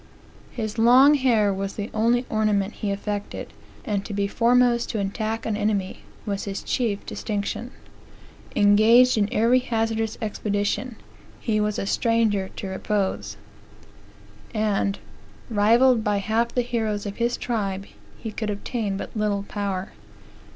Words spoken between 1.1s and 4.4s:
hair was the only ornament he affected, and to be